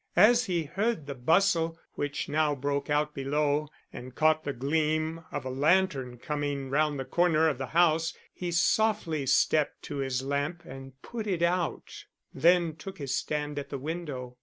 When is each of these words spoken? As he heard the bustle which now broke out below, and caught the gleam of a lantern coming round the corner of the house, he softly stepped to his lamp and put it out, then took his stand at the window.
As 0.17 0.45
he 0.45 0.63
heard 0.63 1.05
the 1.05 1.13
bustle 1.13 1.77
which 1.93 2.27
now 2.27 2.55
broke 2.55 2.89
out 2.89 3.13
below, 3.13 3.67
and 3.93 4.15
caught 4.15 4.43
the 4.43 4.51
gleam 4.51 5.23
of 5.31 5.45
a 5.45 5.51
lantern 5.51 6.17
coming 6.17 6.71
round 6.71 6.99
the 6.99 7.05
corner 7.05 7.47
of 7.47 7.59
the 7.59 7.67
house, 7.67 8.11
he 8.33 8.51
softly 8.51 9.27
stepped 9.27 9.83
to 9.83 9.97
his 9.97 10.23
lamp 10.23 10.63
and 10.65 10.99
put 11.03 11.27
it 11.27 11.43
out, 11.43 12.05
then 12.33 12.75
took 12.75 12.97
his 12.97 13.15
stand 13.15 13.59
at 13.59 13.69
the 13.69 13.77
window. 13.77 14.37